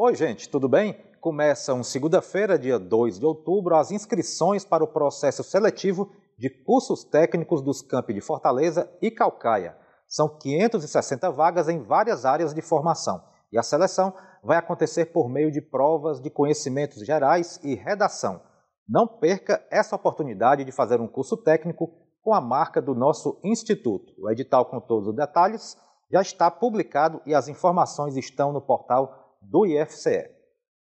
Oi, 0.00 0.14
gente, 0.14 0.48
tudo 0.48 0.68
bem? 0.68 0.96
Começam 1.20 1.82
segunda-feira, 1.82 2.56
dia 2.56 2.78
2 2.78 3.18
de 3.18 3.26
outubro, 3.26 3.74
as 3.74 3.90
inscrições 3.90 4.64
para 4.64 4.84
o 4.84 4.86
processo 4.86 5.42
seletivo 5.42 6.12
de 6.38 6.48
cursos 6.48 7.02
técnicos 7.02 7.60
dos 7.60 7.82
campi 7.82 8.14
de 8.14 8.20
Fortaleza 8.20 8.88
e 9.02 9.10
Calcaia. 9.10 9.76
São 10.06 10.28
560 10.28 11.32
vagas 11.32 11.68
em 11.68 11.82
várias 11.82 12.24
áreas 12.24 12.54
de 12.54 12.62
formação 12.62 13.20
e 13.50 13.58
a 13.58 13.62
seleção 13.64 14.14
vai 14.40 14.56
acontecer 14.56 15.06
por 15.06 15.28
meio 15.28 15.50
de 15.50 15.60
provas 15.60 16.20
de 16.20 16.30
conhecimentos 16.30 17.04
gerais 17.04 17.58
e 17.64 17.74
redação. 17.74 18.40
Não 18.88 19.04
perca 19.04 19.60
essa 19.68 19.96
oportunidade 19.96 20.64
de 20.64 20.70
fazer 20.70 21.00
um 21.00 21.08
curso 21.08 21.36
técnico 21.36 21.90
com 22.22 22.32
a 22.32 22.40
marca 22.40 22.80
do 22.80 22.94
nosso 22.94 23.40
instituto. 23.42 24.12
O 24.16 24.30
edital 24.30 24.64
com 24.66 24.78
todos 24.78 25.08
os 25.08 25.16
detalhes 25.16 25.76
já 26.08 26.22
está 26.22 26.48
publicado 26.52 27.20
e 27.26 27.34
as 27.34 27.48
informações 27.48 28.16
estão 28.16 28.52
no 28.52 28.60
portal 28.60 29.24
do 29.40 29.66
IFCE. 29.66 30.30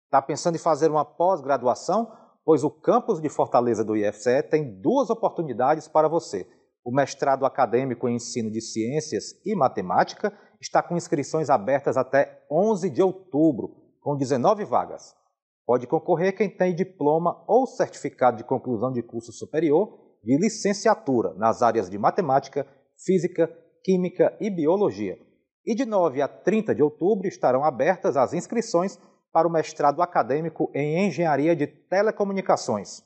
Está 0.06 0.22
pensando 0.22 0.56
em 0.56 0.60
fazer 0.60 0.92
uma 0.92 1.06
pós-graduação? 1.06 2.12
Pois 2.46 2.64
o 2.64 2.70
campus 2.70 3.22
de 3.22 3.30
Fortaleza 3.30 3.84
do 3.84 3.96
IFCE 3.96 4.44
tem 4.44 4.80
duas 4.80 5.10
oportunidades 5.10 5.88
para 5.88 6.08
você. 6.08 6.48
O 6.84 6.94
mestrado 6.94 7.46
acadêmico 7.46 8.08
em 8.10 8.16
ensino 8.16 8.52
de 8.52 8.60
ciências 8.60 9.40
e 9.46 9.56
matemática 9.56 10.38
está 10.60 10.84
com 10.84 10.98
inscrições 10.98 11.50
abertas 11.50 11.98
até 11.98 12.46
11 12.52 12.90
de 12.90 13.02
outubro, 13.02 13.76
com 14.02 14.18
19 14.18 14.66
vagas. 14.66 15.16
Pode 15.66 15.88
concorrer 15.88 16.36
quem 16.36 16.50
tem 16.50 16.76
diploma 16.76 17.44
ou 17.48 17.66
certificado 17.66 18.38
de 18.38 18.44
conclusão 18.44 18.92
de 18.92 19.02
curso 19.02 19.32
superior 19.32 19.98
de 20.24 20.38
licenciatura 20.38 21.34
nas 21.36 21.62
áreas 21.62 21.90
de 21.90 21.98
matemática, 21.98 22.68
física, 22.98 23.48
química 23.84 24.36
e 24.40 24.50
biologia. 24.50 25.18
E 25.66 25.74
de 25.74 25.86
9 25.86 26.22
a 26.22 26.28
30 26.28 26.76
de 26.76 26.84
outubro 26.84 27.28
estarão 27.28 27.64
abertas 27.64 28.18
as 28.18 28.34
inscrições 28.34 29.00
para 29.32 29.48
o 29.48 29.52
mestrado 29.52 30.02
acadêmico 30.02 30.70
em 30.74 31.08
engenharia 31.08 31.56
de 31.56 31.66
telecomunicações, 31.66 33.02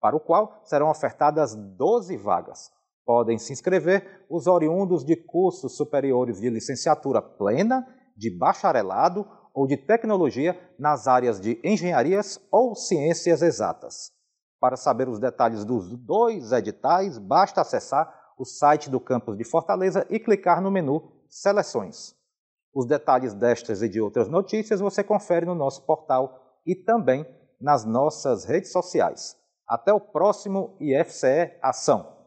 para 0.00 0.16
o 0.16 0.20
qual 0.20 0.60
serão 0.64 0.90
ofertadas 0.90 1.54
12 1.54 2.16
vagas. 2.16 2.70
Podem 3.04 3.38
se 3.38 3.52
inscrever 3.52 4.26
os 4.28 4.46
oriundos 4.46 5.04
de 5.04 5.16
cursos 5.16 5.76
superiores 5.76 6.40
de 6.40 6.50
licenciatura 6.50 7.22
plena, 7.22 7.86
de 8.16 8.30
bacharelado 8.36 9.26
ou 9.54 9.66
de 9.66 9.76
tecnologia 9.76 10.58
nas 10.78 11.06
áreas 11.06 11.40
de 11.40 11.60
engenharias 11.62 12.40
ou 12.50 12.74
ciências 12.74 13.42
exatas. 13.42 14.12
Para 14.60 14.76
saber 14.76 15.08
os 15.08 15.20
detalhes 15.20 15.64
dos 15.64 15.96
dois 15.96 16.52
editais, 16.52 17.16
basta 17.18 17.60
acessar 17.60 18.12
o 18.38 18.44
site 18.44 18.88
do 18.88 19.00
campus 19.00 19.36
de 19.36 19.44
Fortaleza 19.44 20.06
e 20.08 20.18
clicar 20.18 20.62
no 20.62 20.70
menu 20.70 21.10
Seleções. 21.28 22.14
Os 22.72 22.86
detalhes 22.86 23.34
destas 23.34 23.82
e 23.82 23.88
de 23.88 24.00
outras 24.00 24.28
notícias 24.28 24.80
você 24.80 25.02
confere 25.02 25.44
no 25.44 25.54
nosso 25.54 25.84
portal 25.84 26.60
e 26.64 26.74
também 26.74 27.26
nas 27.60 27.84
nossas 27.84 28.44
redes 28.44 28.70
sociais. 28.70 29.36
Até 29.66 29.92
o 29.92 30.00
próximo 30.00 30.76
IFCE 30.80 31.58
Ação! 31.60 32.17